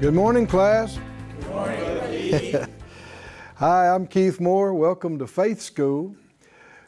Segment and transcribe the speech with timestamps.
[0.00, 0.98] Good morning, class.
[1.42, 2.66] Good morning.
[3.56, 4.72] Hi, I'm Keith Moore.
[4.72, 6.16] Welcome to Faith School.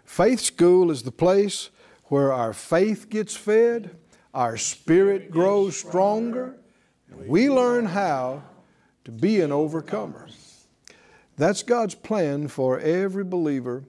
[0.06, 1.68] Faith School is the place
[2.04, 3.94] where our faith gets fed,
[4.32, 6.56] our spirit grows stronger,
[7.10, 8.44] and we learn how
[9.04, 10.26] to be an overcomer.
[11.36, 13.84] That's God's plan for every believer.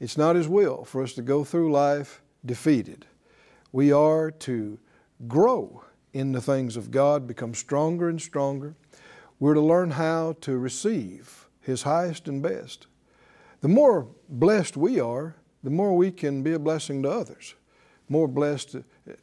[0.00, 3.06] It's not His will for us to go through life defeated.
[3.70, 4.80] We are to
[5.28, 5.84] grow
[6.16, 8.74] in the things of God, become stronger and stronger.
[9.38, 12.86] We're to learn how to receive His highest and best.
[13.60, 17.54] The more blessed we are, the more we can be a blessing to others.
[18.08, 18.76] More blessed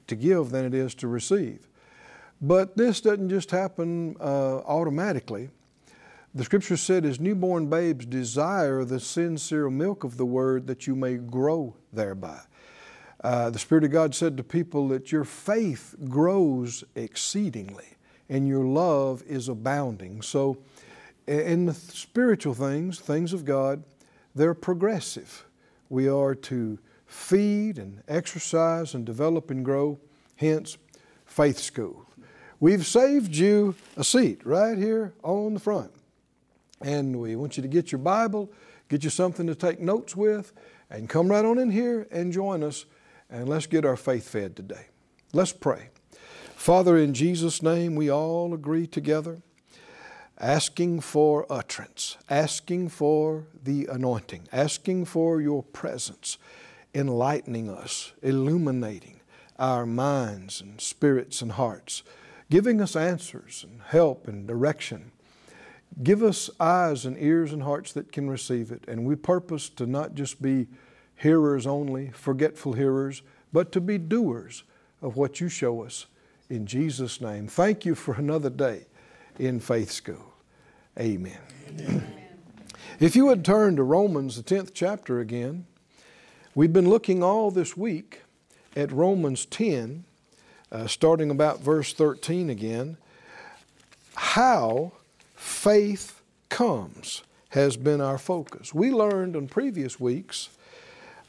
[0.07, 1.67] to, give than it is to receive.
[2.41, 5.49] But this doesn't just happen uh, automatically.
[6.35, 10.96] The scripture said, as newborn babes desire the sincere milk of the word that you
[10.96, 12.41] may grow thereby.
[13.24, 17.85] Uh, the Spirit of God said to people that your faith grows exceedingly
[18.27, 20.21] and your love is abounding.
[20.21, 20.57] So,
[21.26, 23.84] in the spiritual things, things of God,
[24.35, 25.46] they're progressive.
[25.88, 29.99] We are to feed and exercise and develop and grow,
[30.35, 30.77] hence,
[31.26, 32.05] faith school.
[32.60, 35.91] We've saved you a seat right here on the front.
[36.82, 38.52] And we want you to get your Bible,
[38.90, 40.52] get you something to take notes with,
[40.90, 42.85] and come right on in here and join us
[43.29, 44.88] and let's get our faith fed today.
[45.34, 45.90] Let's pray.
[46.55, 49.41] Father, in Jesus' name, we all agree together,
[50.40, 56.38] asking for utterance, asking for the anointing, asking for your presence,
[56.93, 59.20] enlightening us, illuminating
[59.60, 62.04] our minds and spirits and hearts,
[62.49, 65.12] giving us answers and help and direction.
[66.02, 68.84] Give us eyes and ears and hearts that can receive it.
[68.88, 70.68] And we purpose to not just be
[71.24, 73.22] hearers only, forgetful hearers,
[73.53, 74.64] but to be doers
[75.02, 76.06] of what you show us.
[76.50, 78.86] In Jesus' name, thank you for another day
[79.40, 80.34] in Faith School.
[81.00, 81.40] Amen.
[81.70, 82.14] Amen.
[83.00, 85.66] if you would turn to Romans, the 10th chapter again,
[86.56, 88.22] we've been looking all this week
[88.76, 90.03] at Romans 10,
[90.74, 92.97] uh, starting about verse 13 again.
[94.16, 94.92] How
[95.36, 98.74] faith comes has been our focus.
[98.74, 100.50] We learned in previous weeks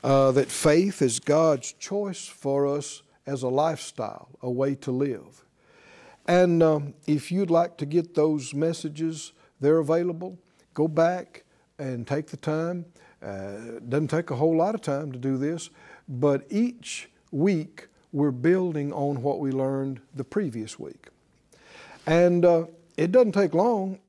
[0.05, 5.45] uh, that faith is God's choice for us as a lifestyle, a way to live.
[6.27, 10.39] And um, if you'd like to get those messages, they're available.
[10.75, 11.45] Go back
[11.79, 12.85] and take the time.
[13.23, 15.71] Uh, doesn't take a whole lot of time to do this,
[16.07, 21.09] but each week we're building on what we learned the previous week.
[22.07, 22.67] And uh,
[22.99, 24.01] it doesn't take long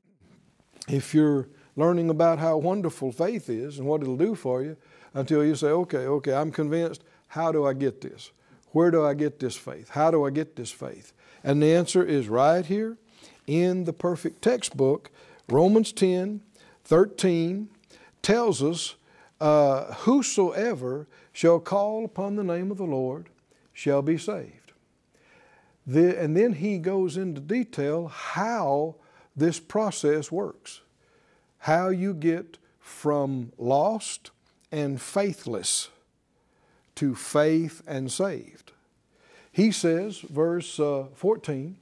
[0.88, 4.76] if you're learning about how wonderful faith is and what it'll do for you
[5.16, 7.02] until you say, okay, okay, I'm convinced.
[7.28, 8.32] How do I get this?
[8.72, 9.88] Where do I get this faith?
[9.88, 11.14] How do I get this faith?
[11.42, 12.98] And the answer is right here
[13.46, 15.10] in the perfect textbook.
[15.48, 16.42] Romans 10
[16.84, 17.68] 13
[18.22, 18.94] tells us,
[19.40, 23.30] uh, Whosoever shall call upon the name of the Lord
[23.72, 24.72] shall be saved.
[25.86, 28.96] The, and then he goes into detail how
[29.34, 30.82] this process works,
[31.60, 34.30] how you get from lost
[34.70, 35.88] and faithless
[36.96, 38.72] to faith and saved.
[39.52, 41.76] He says, verse uh, 14,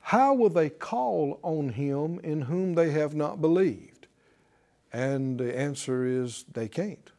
[0.00, 4.06] How will they call on him in whom they have not believed?
[4.92, 7.10] And the answer is they can't.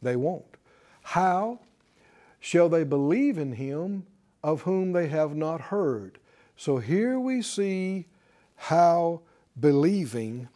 [0.00, 0.56] They won't.
[1.02, 1.60] How
[2.40, 4.06] shall they believe in him
[4.42, 6.18] of whom they have not heard?
[6.56, 8.06] So here we see
[8.56, 9.20] how
[9.58, 10.48] believing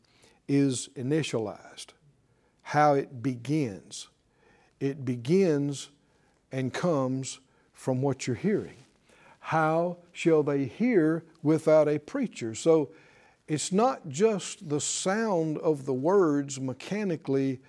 [0.48, 1.92] is initialized
[2.64, 4.08] how it begins.
[4.80, 5.90] It begins
[6.50, 7.40] and comes
[7.72, 8.84] from what you're hearing.
[9.38, 12.54] How shall they hear without a preacher?
[12.54, 12.90] So
[13.46, 17.60] it's not just the sound of the words mechanically,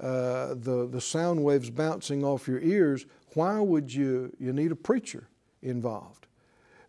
[0.00, 3.06] uh, the, the sound waves bouncing off your ears.
[3.34, 5.28] Why would you, you need a preacher
[5.62, 6.26] involved?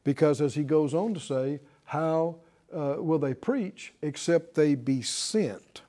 [0.04, 2.38] Because as he goes on to say, how
[2.74, 5.81] uh, will they preach except they be sent?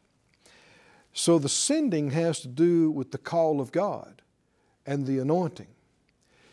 [1.12, 4.22] So the sending has to do with the call of God
[4.86, 5.68] and the anointing.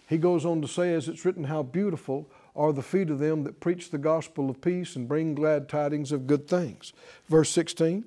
[0.08, 3.44] He goes on to say, as it's written, how beautiful are the feet of them
[3.44, 6.94] that preach the gospel of peace and bring glad tidings of good things.
[7.28, 8.04] Verse 16.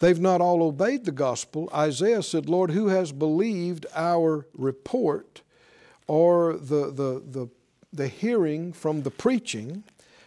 [0.00, 1.70] They've not all obeyed the gospel.
[1.74, 5.42] Isaiah said, Lord, who has believed our report
[6.06, 7.48] or the, the, the,
[7.92, 9.84] the hearing from the preaching?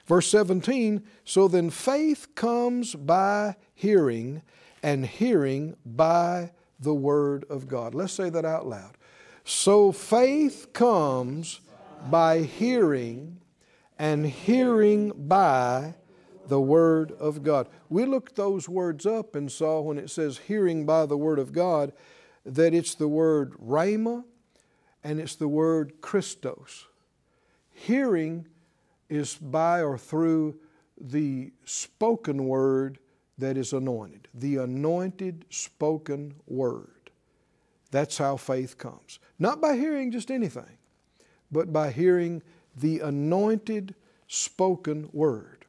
[0.08, 4.42] Verse 17, so then faith comes by hearing,
[4.82, 7.94] and hearing by the Word of God.
[7.94, 8.98] Let's say that out loud.
[9.44, 11.60] So faith comes
[12.10, 13.42] by hearing,
[13.98, 15.96] and hearing by
[16.48, 17.68] the Word of God.
[17.90, 21.52] We looked those words up and saw when it says hearing by the Word of
[21.52, 21.92] God
[22.46, 24.24] that it's the word rhema
[25.04, 26.88] and it's the word Christos.
[27.72, 28.48] Hearing
[29.08, 30.60] is by or through
[31.00, 33.00] the spoken word
[33.40, 37.10] that is anointed, the anointed spoken word.
[37.92, 39.20] That's how faith comes.
[39.40, 40.78] Not by hearing just anything,
[41.52, 42.42] but by hearing
[42.76, 43.96] the anointed
[44.28, 45.66] spoken word.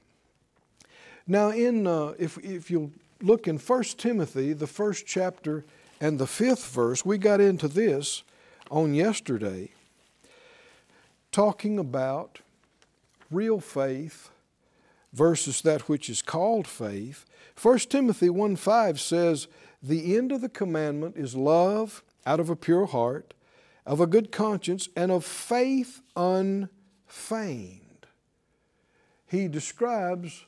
[1.27, 2.91] Now, in, uh, if, if you'll
[3.23, 5.65] look in 1 Timothy, the first chapter
[6.01, 8.23] and the fifth verse, we got into this
[8.71, 9.71] on yesterday,
[11.33, 12.41] talking about
[13.31, 14.31] real faith
[15.13, 17.25] versus that which is called faith.
[17.61, 19.49] 1 Timothy 1 5 says,
[19.83, 23.35] The end of the commandment is love out of a pure heart,
[23.85, 27.81] of a good conscience, and of faith unfeigned.
[29.27, 30.47] He describes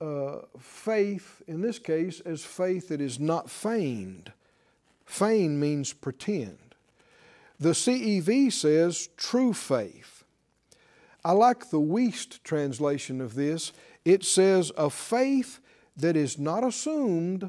[0.00, 4.32] uh, faith, in this case, as faith that is not feigned.
[5.04, 6.58] Feign means pretend.
[7.58, 10.13] The CEV says true faith.
[11.24, 13.72] I like the Wuest translation of this.
[14.04, 15.60] It says a faith
[15.96, 17.48] that is not assumed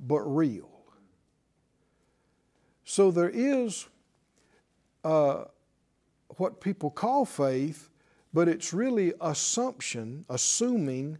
[0.00, 0.70] but real.
[2.84, 3.86] So there is
[5.04, 5.44] uh,
[6.36, 7.90] what people call faith,
[8.32, 11.18] but it's really assumption, assuming,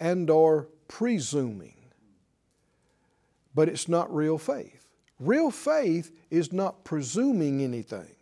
[0.00, 1.74] and or presuming.
[3.54, 4.86] But it's not real faith.
[5.20, 8.14] Real faith is not presuming anything.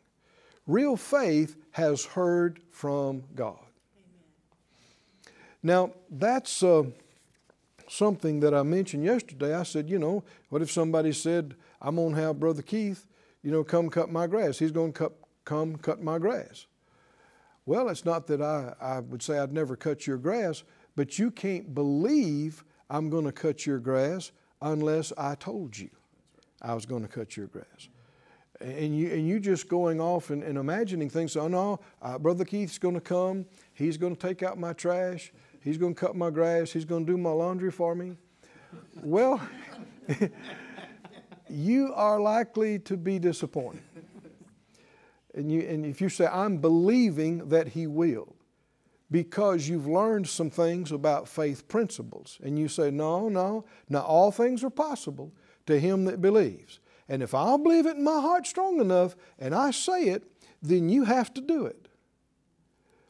[0.67, 3.59] Real faith has heard from God.
[5.63, 6.85] Now, that's uh,
[7.87, 9.55] something that I mentioned yesterday.
[9.55, 13.05] I said, you know, what if somebody said, I'm going to have Brother Keith,
[13.43, 14.59] you know, come cut my grass?
[14.59, 15.13] He's going to
[15.45, 16.65] come cut my grass.
[17.67, 20.63] Well, it's not that I, I would say I'd never cut your grass,
[20.95, 24.33] but you can't believe I'm going to cut your grass
[24.63, 25.91] unless I told you
[26.63, 27.91] I was going to cut your grass.
[28.61, 31.37] And you, and you just going off and, and imagining things.
[31.37, 33.45] Oh, no, uh, Brother Keith's going to come.
[33.75, 35.33] He's going to take out my trash.
[35.61, 36.71] He's going to cut my grass.
[36.71, 38.17] He's going to do my laundry for me.
[39.03, 39.41] well,
[41.51, 43.83] you are likely to be disappointed.
[45.35, 48.37] And, you, and if you say, I'm believing that He will,
[49.11, 52.39] because you've learned some things about faith principles.
[52.43, 55.33] And you say, no, no, now all things are possible
[55.67, 56.81] to him that believes.
[57.09, 60.25] And if I'll believe it in my heart strong enough and I say it,
[60.63, 61.89] then you have to do it.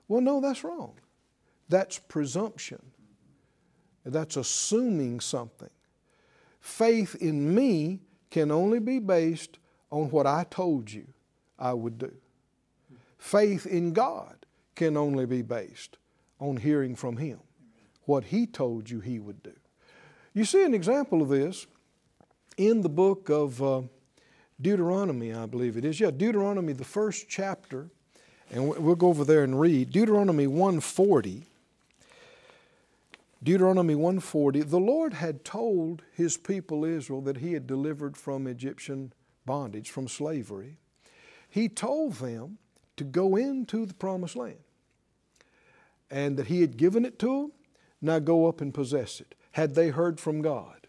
[0.08, 0.94] Well, no, that's wrong.
[1.68, 2.82] That's presumption.
[4.04, 5.70] That's assuming something.
[6.60, 8.00] Faith in me
[8.30, 9.58] can only be based
[9.90, 11.06] on what I told you
[11.58, 12.12] I would do.
[13.18, 15.96] Faith in God can only be based
[16.38, 17.40] on hearing from Him
[18.04, 19.54] what He told you He would do.
[20.34, 21.66] You see an example of this
[22.56, 23.82] in the book of uh,
[24.60, 26.00] Deuteronomy, I believe it is.
[26.00, 27.88] Yeah, Deuteronomy, the first chapter,
[28.50, 29.90] and we'll go over there and read.
[29.90, 31.46] Deuteronomy 140.
[33.42, 39.12] Deuteronomy 140, the Lord had told his people Israel that he had delivered from Egyptian
[39.44, 40.78] bondage, from slavery.
[41.48, 42.58] He told them
[42.96, 44.58] to go into the promised land
[46.10, 47.52] and that he had given it to them.
[48.00, 49.34] Now go up and possess it.
[49.52, 50.86] Had they heard from God?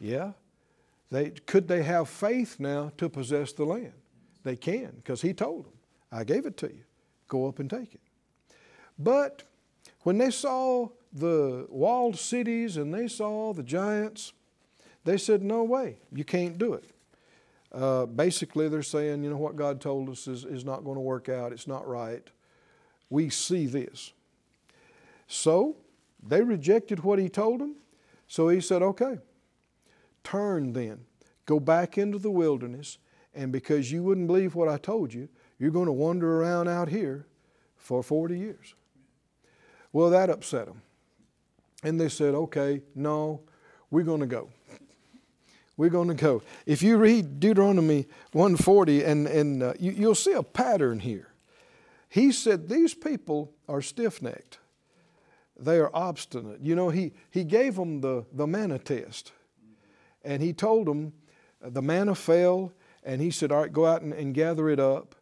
[0.00, 0.32] Yeah.
[1.10, 3.92] They, could they have faith now to possess the land?
[4.44, 5.72] They can, because he told them,
[6.12, 6.84] I gave it to you.
[7.28, 8.00] Go up and take it.
[8.98, 9.42] But
[10.02, 14.32] when they saw the walled cities and they saw the giants,
[15.04, 16.84] they said, No way, you can't do it.
[17.70, 21.02] Uh, basically, they're saying, you know, what God told us is, is not going to
[21.02, 22.26] work out, it's not right.
[23.10, 24.12] We see this.
[25.26, 25.76] So
[26.26, 27.76] they rejected what he told them.
[28.26, 29.18] So he said, okay,
[30.30, 31.00] turn then,
[31.46, 32.98] go back into the wilderness,
[33.34, 36.88] and because you wouldn't believe what I told you, you're going to wander around out
[36.88, 37.26] here
[37.76, 38.74] for 40 years.
[39.92, 40.82] Well, that upset them.
[41.82, 43.40] And they said, okay, no,
[43.90, 44.50] we're going to go.
[45.76, 46.42] We're going to go.
[46.66, 51.28] If you read Deuteronomy 140, and, and uh, you, you'll see a pattern here.
[52.08, 54.58] He said, These people are stiff necked
[55.58, 56.60] they are obstinate.
[56.60, 59.32] You know, he, he gave them the, the manna test.
[60.28, 61.14] And he told them
[61.62, 62.70] the manna fell,
[63.02, 65.14] and he said, All right, go out and, and gather it up.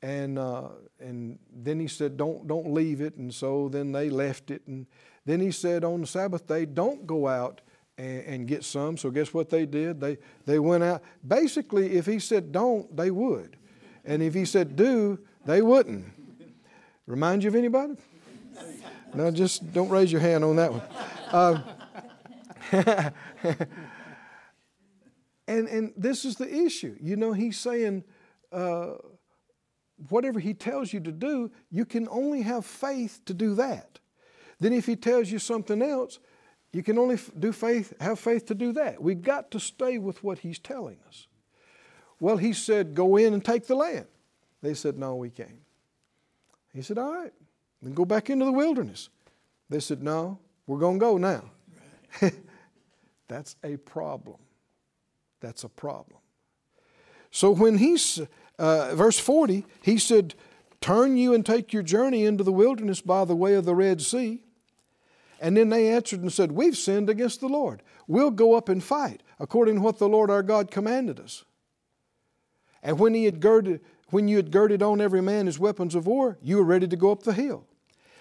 [0.00, 0.68] And, uh,
[1.00, 3.16] and then he said, don't, don't leave it.
[3.16, 4.62] And so then they left it.
[4.68, 4.86] And
[5.26, 7.62] then he said, On the Sabbath day, don't go out
[7.98, 8.96] and, and get some.
[8.96, 10.00] So guess what they did?
[10.00, 11.02] They, they went out.
[11.26, 13.56] Basically, if he said don't, they would.
[14.04, 16.04] And if he said do, they wouldn't.
[17.06, 17.94] Remind you of anybody?
[19.14, 20.82] No, just don't raise your hand on that one.
[21.32, 23.10] Uh,
[25.46, 26.96] and, and this is the issue.
[27.00, 28.04] You know, he's saying,
[28.52, 28.94] uh,
[30.08, 33.98] whatever he tells you to do, you can only have faith to do that.
[34.60, 36.18] Then if he tells you something else,
[36.72, 39.02] you can only do faith, have faith to do that.
[39.02, 41.28] We've got to stay with what he's telling us.
[42.18, 44.06] Well, he said, go in and take the land.
[44.62, 45.60] They said, no, we can't.
[46.72, 47.32] He said, all right,
[47.82, 49.10] then go back into the wilderness.
[49.68, 51.50] They said, no, we're going to go now.
[53.28, 54.38] That's a problem.
[55.40, 56.20] That's a problem.
[57.30, 58.20] So when he's,
[58.58, 60.34] uh, verse 40, he said,
[60.80, 64.02] Turn you and take your journey into the wilderness by the way of the Red
[64.02, 64.42] Sea.
[65.40, 67.82] And then they answered and said, We've sinned against the Lord.
[68.06, 71.44] We'll go up and fight according to what the Lord our God commanded us.
[72.82, 76.06] And when, he had girded, when you had girded on every man his weapons of
[76.06, 77.66] war, you were ready to go up the hill.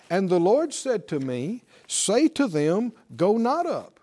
[0.09, 3.99] And the Lord said to me, Say to them, Go not up,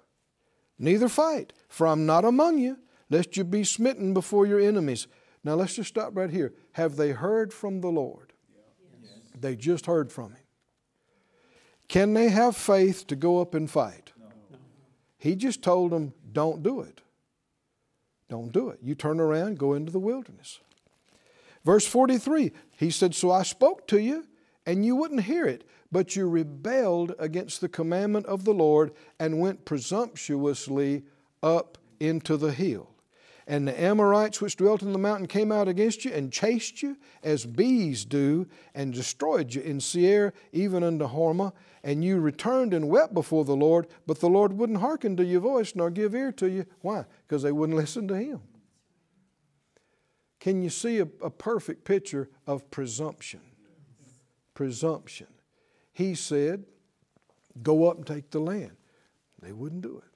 [0.79, 2.77] neither fight, for I'm not among you,
[3.11, 5.07] lest you be smitten before your enemies.
[5.45, 6.55] Now let's just stop right here.
[6.73, 8.33] Have they heard from the Lord?
[9.03, 9.11] Yes.
[9.39, 10.37] They just heard from Him.
[11.89, 14.13] Can they have faith to go up and fight?
[14.19, 14.27] No.
[15.19, 17.01] He just told them, don't do it.
[18.29, 18.79] Don't do it.
[18.81, 20.61] You turn around, go into the wilderness.
[21.65, 24.27] Verse 43, he said, So I spoke to you,
[24.65, 29.41] and you wouldn't hear it, but you rebelled against the commandment of the Lord and
[29.41, 31.03] went presumptuously
[31.43, 32.91] up into the hill.
[33.51, 36.97] And the Amorites which dwelt in the mountain came out against you and chased you
[37.25, 41.53] as bees do, and destroyed you in Seir, even unto Hormah.
[41.83, 45.41] And you returned and wept before the Lord, but the Lord wouldn't hearken to your
[45.41, 46.65] voice nor give ear to you.
[46.83, 47.07] Why?
[47.27, 48.41] Because they wouldn't listen to Him.
[50.39, 53.41] Can you see a, a perfect picture of presumption?
[54.55, 55.27] Presumption.
[55.93, 56.67] He said,
[57.65, 58.77] Go up and take the land.
[59.43, 60.13] They wouldn't do it.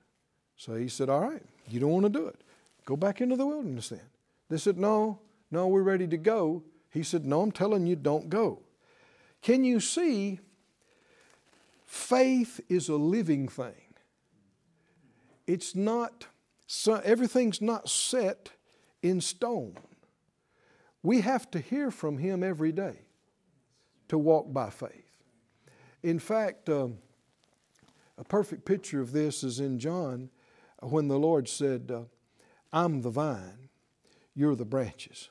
[0.56, 2.43] So he said, All right, you don't want to do it.
[2.84, 4.00] Go back into the wilderness then.
[4.50, 6.62] They said, No, no, we're ready to go.
[6.90, 8.60] He said, No, I'm telling you, don't go.
[9.42, 10.40] Can you see?
[11.86, 13.94] Faith is a living thing.
[15.46, 16.26] It's not,
[16.66, 18.50] so everything's not set
[19.02, 19.76] in stone.
[21.02, 23.00] We have to hear from Him every day
[24.08, 25.04] to walk by faith.
[26.02, 26.98] In fact, um,
[28.18, 30.30] a perfect picture of this is in John
[30.80, 32.02] when the Lord said, uh,
[32.74, 33.70] I'm the vine,
[34.34, 35.30] you're the branches.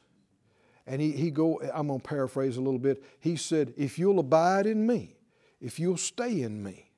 [0.87, 3.03] And he, he go, I'm going to paraphrase a little bit.
[3.19, 5.17] He said, If you'll abide in me,
[5.61, 6.89] if you'll stay in me,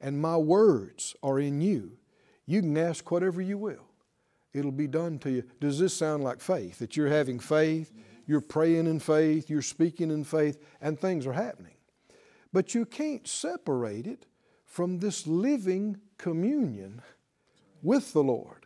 [0.00, 1.98] and my words are in you,
[2.46, 3.86] you can ask whatever you will.
[4.52, 5.44] It'll be done to you.
[5.60, 6.78] Does this sound like faith?
[6.78, 7.92] That you're having faith,
[8.26, 11.74] you're praying in faith, you're speaking in faith, and things are happening.
[12.52, 14.26] But you can't separate it
[14.64, 17.02] from this living communion
[17.82, 18.59] with the Lord.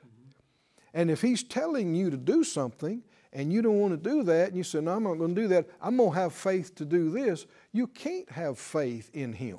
[0.94, 4.48] And if He's telling you to do something and you don't want to do that,
[4.48, 6.74] and you say, No, I'm not going to do that, I'm going to have faith
[6.76, 9.58] to do this, you can't have faith in Him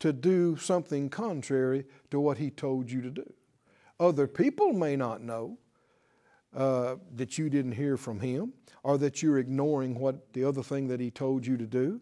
[0.00, 3.32] to do something contrary to what He told you to do.
[4.00, 5.56] Other people may not know
[6.54, 10.88] uh, that you didn't hear from Him or that you're ignoring what the other thing
[10.88, 12.00] that He told you to do.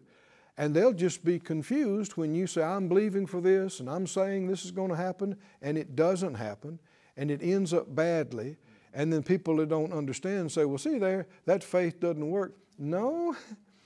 [0.57, 4.47] And they'll just be confused when you say, I'm believing for this and I'm saying
[4.47, 6.79] this is going to happen, and it doesn't happen
[7.17, 8.57] and it ends up badly.
[8.93, 12.55] And then people that don't understand say, well, see there, that faith doesn't work.
[12.77, 13.35] No,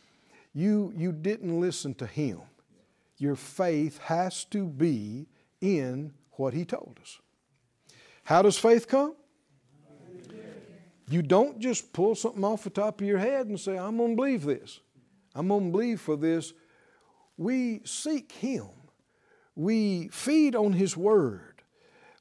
[0.53, 2.41] you, you didn't listen to him.
[3.17, 5.27] Your faith has to be
[5.62, 7.19] in what he told us.
[8.24, 9.15] How does faith come?
[11.10, 14.12] You don't just pull something off the top of your head and say, I'm going
[14.12, 14.81] to believe this.
[15.34, 16.53] I'm going to believe for this.
[17.38, 18.67] We seek Him.
[19.55, 21.47] We feed on His Word.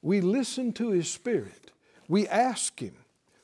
[0.03, 1.71] We listen to His Spirit.
[2.09, 2.97] We ask Him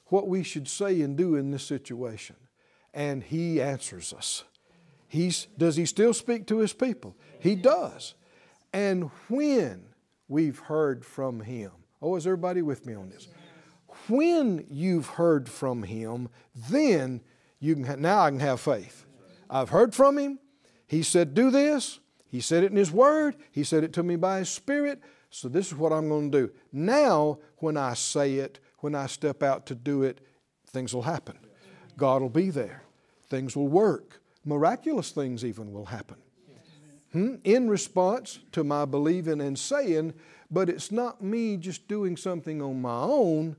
[0.07, 2.37] what we should say and do in this situation.
[2.95, 4.45] And He answers us.
[5.09, 7.17] He's, does He still speak to His people?
[7.41, 8.15] He does.
[8.73, 9.85] And when
[10.29, 13.29] we've heard from Him, oh, is everybody with me on this?
[14.09, 16.29] When you've heard from Him,
[16.71, 17.21] then
[17.61, 19.05] you can, now I can have faith.
[19.51, 20.39] I've heard from Him.
[20.87, 22.01] He said, do this.
[22.33, 23.37] He said it in His Word.
[23.51, 25.03] He said it to me by His Spirit.
[25.29, 26.53] So this is what I'm going to do.
[26.73, 30.27] Now, when I say it, when I step out to do it,
[30.69, 31.39] things will happen.
[31.99, 32.85] God will be there.
[33.29, 34.23] Things will work.
[34.47, 36.17] Miraculous things even will happen.
[37.13, 37.35] Hmm?
[37.45, 40.15] In response to my believing and saying,
[40.51, 43.57] but it's not me just doing something on my own.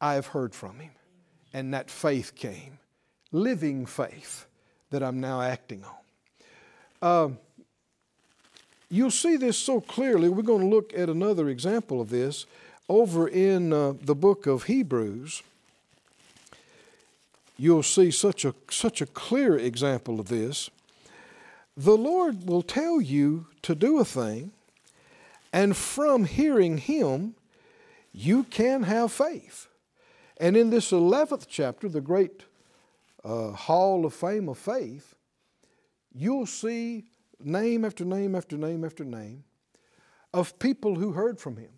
[0.00, 0.92] I've heard from Him.
[1.52, 2.78] And that faith came.
[3.32, 4.46] Living faith
[4.90, 5.96] that I'm now acting on.
[7.02, 7.38] Um,
[8.90, 10.28] you'll see this so clearly.
[10.28, 12.44] We're going to look at another example of this
[12.88, 15.42] over in uh, the book of Hebrews.
[17.56, 20.70] You'll see such a, such a clear example of this.
[21.76, 24.50] The Lord will tell you to do a thing,
[25.52, 27.34] and from hearing Him,
[28.12, 29.68] you can have faith.
[30.38, 32.42] And in this 11th chapter, the great
[33.22, 35.14] uh, hall of fame of faith,
[36.12, 37.04] you'll see
[37.44, 39.44] name after name after name after name
[40.32, 41.72] of people who heard from him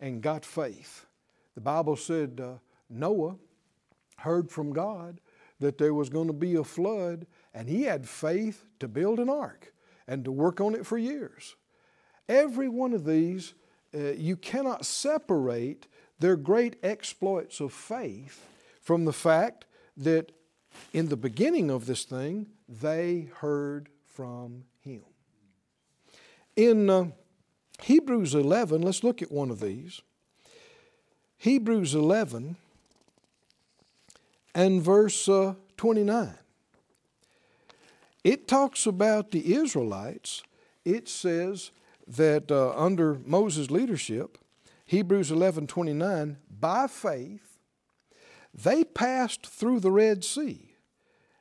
[0.00, 1.06] and got faith.
[1.54, 2.54] The Bible said uh,
[2.90, 3.36] Noah
[4.18, 5.20] heard from God
[5.60, 9.28] that there was going to be a flood, and he had faith to build an
[9.28, 9.72] ark
[10.08, 11.54] and to work on it for years.
[12.28, 13.54] Every one of these,
[13.94, 15.86] uh, you cannot separate
[16.18, 18.44] their great exploits of faith
[18.80, 20.32] from the fact that
[20.92, 25.02] in the beginning of this thing, they heard from Him.
[26.56, 27.06] In uh,
[27.82, 30.02] Hebrews 11, let's look at one of these.
[31.38, 32.56] Hebrews 11
[34.54, 36.34] and verse uh, 29.
[38.22, 40.42] It talks about the Israelites.
[40.84, 41.72] It says
[42.06, 44.38] that uh, under Moses' leadership,
[44.86, 47.58] Hebrews 11 29, by faith,
[48.54, 50.76] they passed through the Red Sea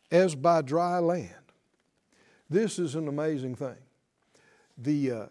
[0.09, 1.40] as by dry land.
[2.51, 3.77] This is an amazing thing.
[4.77, 5.25] The, uh,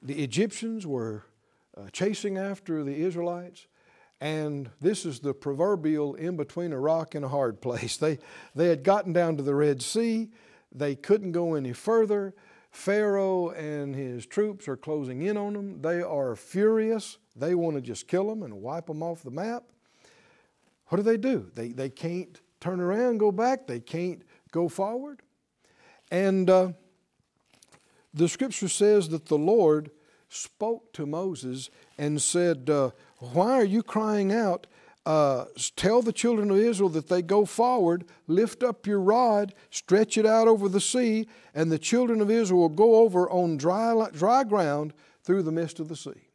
[0.00, 1.24] the Egyptians were
[1.76, 3.66] uh, chasing after the Israelites,
[4.20, 7.96] and this is the proverbial in between a rock and a hard place.
[8.00, 8.20] They,
[8.54, 10.30] they had gotten down to the Red Sea,
[10.70, 12.34] they couldn't go any further.
[12.70, 15.82] Pharaoh and his troops are closing in on them.
[15.82, 17.18] They are furious.
[17.34, 19.64] They want to just kill them and wipe them off the map.
[20.86, 21.50] What do they do?
[21.56, 23.66] They, they can't turn around, go back.
[23.66, 24.22] They can't
[24.52, 25.20] go forward.
[26.14, 26.68] And uh,
[28.12, 29.90] the scripture says that the Lord
[30.28, 34.68] spoke to Moses and said, uh, Why are you crying out?
[35.04, 40.16] Uh, tell the children of Israel that they go forward, lift up your rod, stretch
[40.16, 44.08] it out over the sea, and the children of Israel will go over on dry,
[44.12, 46.28] dry ground through the midst of the sea.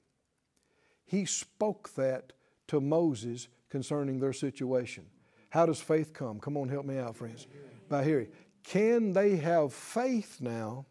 [1.05, 2.33] He spoke that
[2.67, 5.05] to Moses concerning their situation.
[5.51, 6.41] How does faith come?
[6.41, 7.47] Come on, help me out, friends.
[7.87, 8.27] By hearing.
[8.69, 10.86] Can they have faith now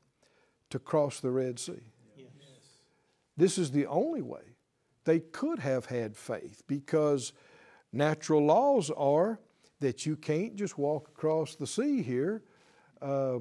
[0.70, 1.92] to cross the Red Sea?
[2.16, 2.26] Yes.
[3.36, 4.56] This is the only way
[5.04, 7.32] they could have had faith because
[7.92, 9.38] natural laws are
[9.78, 12.42] that you can't just walk across the sea here.
[13.00, 13.38] Uh,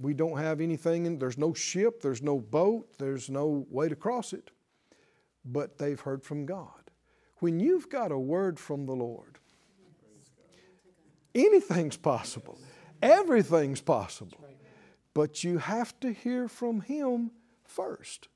[0.00, 3.96] we don't have anything, in, there's no ship, there's no boat, there's no way to
[3.96, 4.52] cross it.
[5.44, 6.92] But they've heard from God.
[7.38, 9.40] When you've got a word from the Lord,
[11.34, 12.60] anything's possible.
[13.02, 14.38] Everything's possible.
[15.14, 17.32] But you have to hear from Him
[17.64, 18.28] first.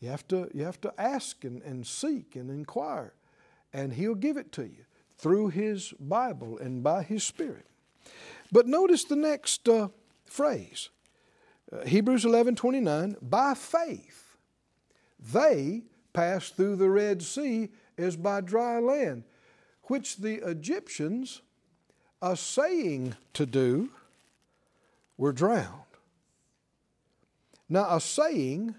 [0.00, 3.12] You have to, you have to ask and, and seek and inquire,
[3.72, 4.84] and He'll give it to you
[5.16, 7.66] through His Bible and by His Spirit.
[8.50, 9.88] But notice the next uh,
[10.24, 10.90] phrase
[11.70, 14.36] uh, Hebrews 11 29, by faith
[15.18, 17.68] they passed through the Red Sea
[17.98, 19.24] as by dry land,
[19.84, 21.42] which the Egyptians
[22.20, 23.90] assaying to do
[25.18, 25.82] we're drowned.
[27.68, 28.74] Now, a saying,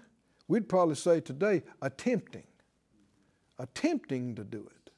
[0.48, 2.46] we'd probably say today, attempting.
[3.58, 4.90] Attempting to do it.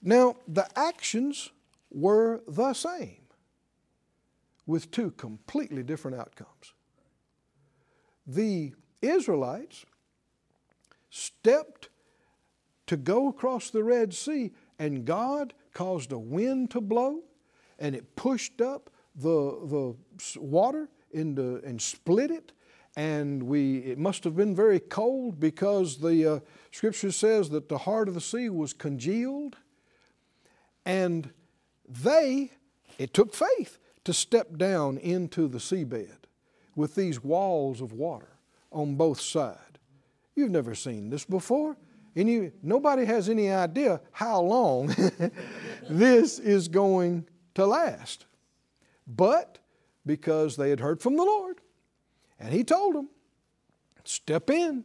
[0.00, 1.50] Now, the actions
[1.90, 3.26] were the same
[4.64, 6.72] with two completely different outcomes.
[8.26, 9.84] The Israelites
[11.10, 11.88] stepped
[12.86, 17.20] to go across the Red Sea, and God caused a wind to blow,
[17.78, 22.52] and it pushed up the, the water into, and split it.
[22.96, 27.78] And we, it must have been very cold because the uh, scripture says that the
[27.78, 29.56] heart of the sea was congealed.
[30.86, 31.30] And
[31.86, 32.52] they,
[32.98, 36.24] it took faith to step down into the seabed
[36.74, 38.38] with these walls of water
[38.72, 39.60] on both sides.
[40.34, 41.76] You've never seen this before.
[42.16, 44.86] Nobody has any idea how long
[45.90, 48.24] this is going to last.
[49.06, 49.58] But
[50.06, 51.60] because they had heard from the Lord,
[52.40, 53.10] and He told them,
[54.04, 54.84] step in,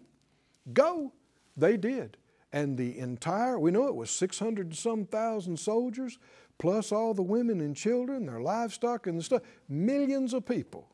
[0.74, 1.14] go,
[1.56, 2.18] they did.
[2.52, 6.20] And the entire, we know it was 600 and some thousand soldiers,
[6.58, 10.90] plus all the women and children, their livestock and the stuff, millions of people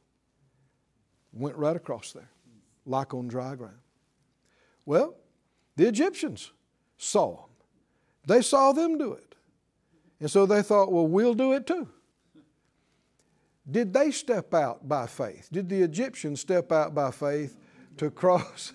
[1.34, 2.30] went right across there,
[2.86, 3.80] like on dry ground.
[4.86, 5.16] Well,
[5.78, 6.52] the Egyptians
[6.98, 7.46] saw them.
[8.26, 9.36] They saw them do it.
[10.20, 11.88] And so they thought, well, we'll do it too.
[13.70, 15.50] Did they step out by faith?
[15.52, 17.56] Did the Egyptians step out by faith
[17.98, 18.74] to cross?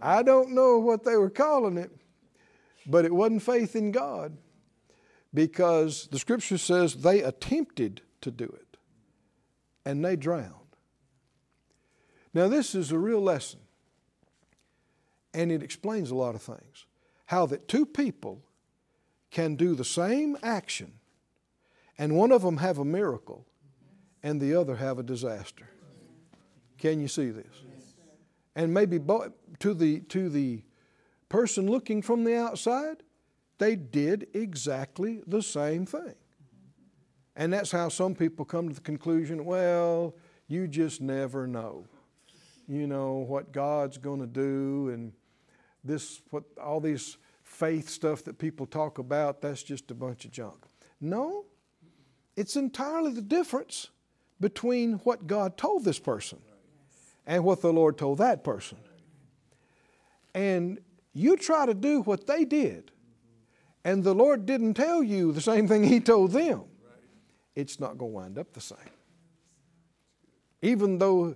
[0.00, 1.90] I don't know what they were calling it,
[2.86, 4.36] but it wasn't faith in God
[5.34, 8.76] because the scripture says they attempted to do it
[9.84, 10.54] and they drowned.
[12.32, 13.60] Now, this is a real lesson,
[15.32, 16.86] and it explains a lot of things.
[17.26, 18.42] How that two people
[19.30, 20.92] can do the same action,
[21.98, 23.46] and one of them have a miracle,
[24.22, 25.68] and the other have a disaster.
[26.78, 27.62] Can you see this?
[28.56, 28.98] And maybe
[29.60, 30.62] to the, to the
[31.28, 33.02] person looking from the outside,
[33.58, 36.14] they did exactly the same thing.
[37.36, 40.14] And that's how some people come to the conclusion well,
[40.48, 41.86] you just never know.
[42.66, 45.12] You know what God's going to do, and
[45.84, 50.30] this, what all these faith stuff that people talk about, that's just a bunch of
[50.30, 50.64] junk.
[51.00, 51.44] No,
[52.36, 53.88] it's entirely the difference
[54.40, 56.38] between what God told this person
[57.26, 58.78] and what the Lord told that person.
[60.34, 60.78] And
[61.12, 62.92] you try to do what they did,
[63.84, 66.62] and the Lord didn't tell you the same thing He told them,
[67.54, 68.78] it's not going to wind up the same.
[70.62, 71.34] Even though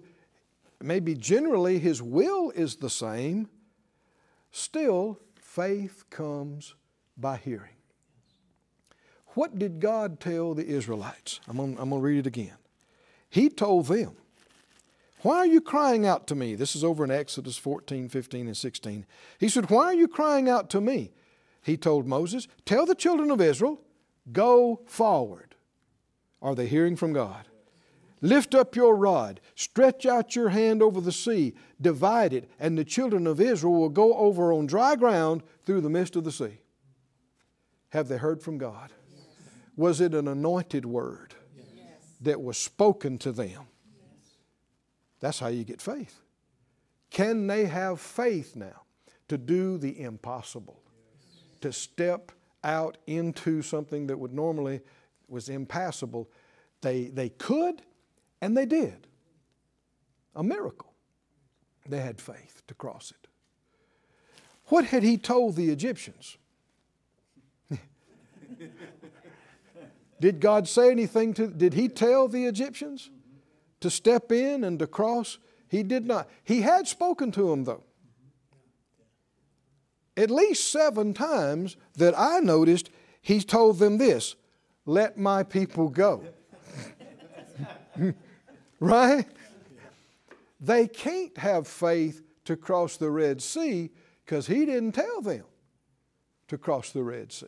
[0.81, 3.49] maybe generally His will is the same,
[4.55, 6.75] still faith comes
[7.17, 7.77] by hearing.
[9.29, 11.41] What did God tell the Israelites?
[11.49, 12.57] I'm going, to read it again.
[13.29, 14.17] He told them,
[15.23, 16.55] why are you crying out to me?
[16.55, 19.07] This is over in Exodus 14, 15, and 16.
[19.41, 21.13] He said, Why are you crying out to me?
[21.63, 23.81] He told Moses, Tell the children of Israel,
[24.31, 25.55] go forward.
[26.43, 27.47] Are they hearing from God?
[28.25, 32.83] Lift up your rod, stretch out your hand over the sea, divide it, and the
[32.83, 36.57] children of Israel will go over on dry ground through the midst of the sea.
[37.91, 38.93] Have they heard from God?
[39.77, 41.35] Was it an anointed word
[42.23, 43.67] that was spoken to them?
[45.21, 46.19] That's how you get faith.
[47.11, 48.85] Can they have faith now
[49.29, 50.81] to do the impossible?
[51.61, 52.33] To step
[52.63, 54.81] out into something that would normally
[55.29, 56.31] was impassable.
[56.81, 57.83] They, they could
[58.45, 59.07] and they did.
[60.37, 60.93] A miracle.
[61.89, 63.29] They had faith to cross it.
[64.67, 66.37] What had he told the Egyptians?
[70.21, 73.11] did God say anything to did he tell the Egyptians?
[73.85, 75.37] to step in and to cross.
[75.69, 76.27] He did not.
[76.43, 77.83] He had spoken to them, though.
[80.17, 82.89] At least seven times that I noticed,
[83.21, 84.37] he told them this
[84.87, 86.23] let my people go.
[88.85, 89.27] right?
[90.61, 93.91] They can't have faith to cross the Red Sea
[94.25, 95.45] because he didn't tell them
[96.49, 97.47] to cross the Red Sea.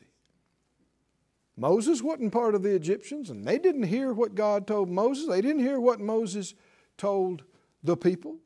[1.57, 5.27] Moses wasn't part of the Egyptians, and they didn't hear what God told Moses.
[5.27, 6.55] They didn't hear what Moses
[6.99, 7.45] told
[7.83, 8.37] the people,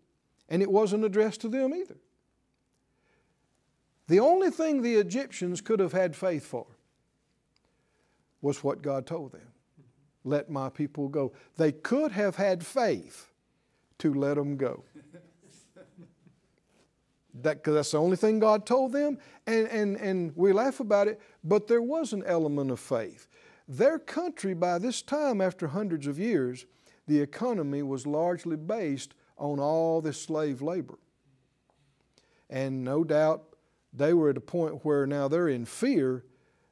[0.49, 1.97] and it wasn't addressed to them either.
[4.07, 6.67] The only thing the Egyptians could have had faith for
[8.43, 9.50] was what God told them
[10.25, 11.33] let my people go.
[11.57, 13.29] They could have had faith
[13.99, 14.85] to let them go.
[17.43, 21.07] That, cause that's the only thing God told them, and, and, and we laugh about
[21.07, 23.29] it, but there was an element of faith.
[23.69, 26.67] Their country, by this time, after hundreds of years,
[27.07, 30.99] the economy was largely based on all this slave labor.
[32.51, 33.45] And no doubt
[33.93, 36.25] they were at a point where now they're in fear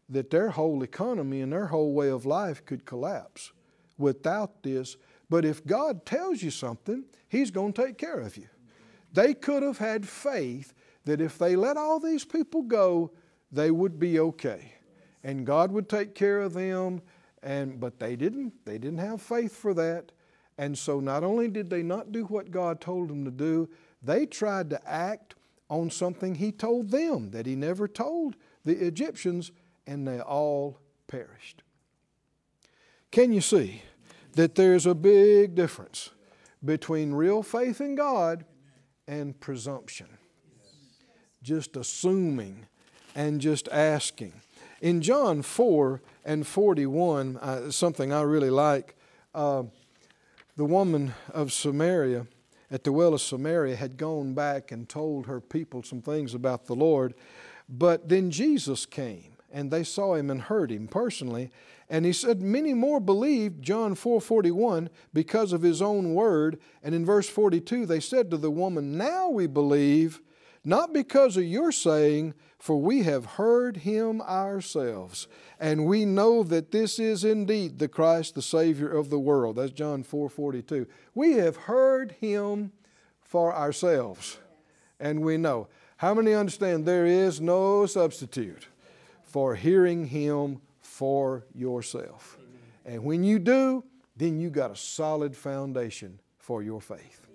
[0.08, 3.52] that their whole economy and their whole way of life could collapse
[3.98, 4.96] without this.
[5.28, 8.48] But if God tells you something, He's going to take care of you.
[9.12, 10.72] They could have had faith
[11.04, 13.12] that if they let all these people go,
[13.50, 14.72] they would be okay.
[15.24, 17.02] And God would take care of them.
[17.42, 18.64] And, but they didn't.
[18.64, 20.12] They didn't have faith for that.
[20.56, 23.68] And so not only did they not do what God told them to do,
[24.02, 25.34] they tried to act
[25.70, 29.52] on something He told them that He never told the Egyptians,
[29.88, 31.64] and they all perished.
[33.10, 33.82] Can you see
[34.34, 36.10] that there's a big difference
[36.64, 38.44] between real faith in God
[39.08, 40.06] and presumption.
[41.42, 42.66] Just assuming
[43.14, 44.32] and just asking.
[44.80, 48.94] In John 4 and 41, uh, something I really like,
[49.34, 49.64] uh,
[50.56, 52.26] the woman of Samaria
[52.70, 56.66] at the well of Samaria had gone back and told her people some things about
[56.66, 57.14] the Lord.
[57.68, 61.50] But then Jesus came and they saw him and heard him personally.
[61.88, 66.58] And he said, Many more believed, John 4 41, because of his own word.
[66.82, 70.20] And in verse 42, they said to the woman, Now we believe
[70.64, 75.28] not because of your saying, for we have heard him ourselves,
[75.60, 79.56] and we know that this is indeed the Christ, the Savior of the world.
[79.56, 80.86] That's John 4 42.
[81.14, 82.72] We have heard him
[83.22, 84.38] for ourselves,
[84.98, 85.68] and we know.
[85.98, 88.68] How many understand there is no substitute
[89.28, 92.38] for hearing him for yourself?
[92.84, 93.84] And when you do,
[94.16, 97.26] then you got a solid foundation for your faith.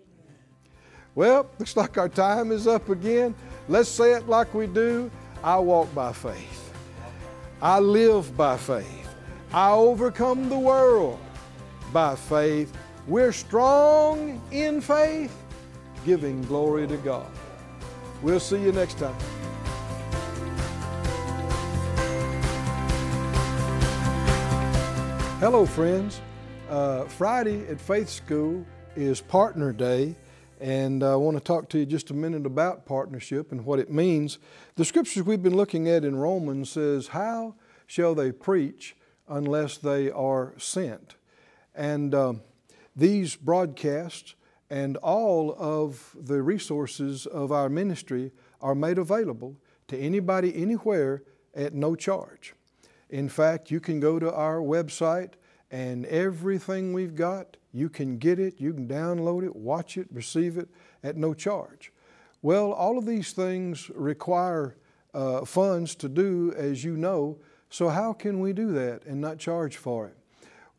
[1.15, 3.35] Well, looks like our time is up again.
[3.69, 5.11] Let's say it like we do.
[5.43, 6.73] I walk by faith.
[7.61, 9.15] I live by faith.
[9.53, 11.19] I overcome the world
[11.93, 12.75] by faith.
[13.07, 15.35] We're strong in faith,
[16.05, 17.29] giving glory to God.
[18.23, 19.15] We'll see you next time.
[25.43, 26.21] Hello, friends.
[26.69, 30.15] Uh, Friday at Faith School is Partner Day,
[30.61, 33.91] and I want to talk to you just a minute about partnership and what it
[33.91, 34.39] means.
[34.75, 38.95] The scriptures we've been looking at in Romans says, "How shall they preach
[39.27, 41.15] unless they are sent?"
[41.75, 42.35] And uh,
[42.95, 44.35] these broadcasts
[44.69, 49.57] and all of the resources of our ministry are made available
[49.89, 52.53] to anybody anywhere at no charge.
[53.13, 55.33] In fact, you can go to our website
[55.69, 60.57] and everything we've got, you can get it, you can download it, watch it, receive
[60.57, 60.67] it
[61.03, 61.93] at no charge.
[62.41, 64.77] Well, all of these things require
[65.13, 67.37] uh, funds to do, as you know,
[67.69, 70.17] so how can we do that and not charge for it?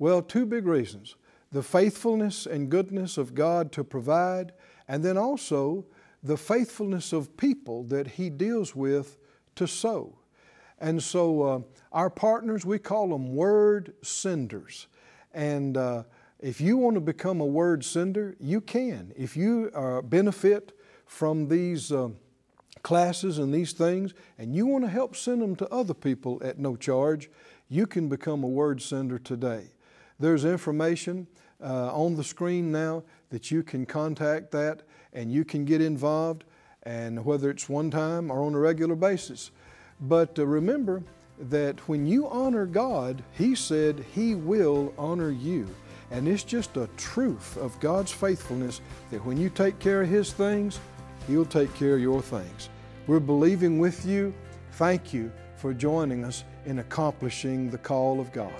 [0.00, 1.14] Well, two big reasons
[1.52, 4.54] the faithfulness and goodness of God to provide,
[4.88, 5.86] and then also
[6.20, 9.18] the faithfulness of people that He deals with
[9.54, 10.18] to sow.
[10.78, 11.60] And so, uh,
[11.92, 14.88] our partners, we call them word senders.
[15.32, 16.04] And uh,
[16.40, 19.12] if you want to become a word sender, you can.
[19.16, 22.08] If you uh, benefit from these uh,
[22.82, 26.58] classes and these things, and you want to help send them to other people at
[26.58, 27.30] no charge,
[27.68, 29.70] you can become a word sender today.
[30.18, 31.26] There's information
[31.62, 34.82] uh, on the screen now that you can contact that
[35.12, 36.44] and you can get involved,
[36.82, 39.50] and whether it's one time or on a regular basis.
[40.00, 41.02] But uh, remember
[41.38, 45.68] that when you honor God, He said He will honor you.
[46.10, 48.80] And it's just a truth of God's faithfulness
[49.10, 50.78] that when you take care of His things,
[51.26, 52.68] He'll take care of your things.
[53.06, 54.34] We're believing with you.
[54.72, 58.52] Thank you for joining us in accomplishing the call of God.